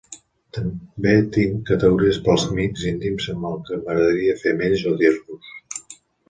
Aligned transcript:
També 0.57 1.11
tinc 1.35 1.59
categories 1.67 2.17
per 2.27 2.31
als 2.35 2.45
amics 2.47 2.87
íntim 2.93 3.19
amb 3.35 3.47
el 3.51 3.61
que 3.69 3.79
m'agradaria 3.83 4.37
fer 4.41 4.55
amb 4.55 4.65
ells 4.71 4.87
o 4.95 4.97
dir-los. 5.05 5.55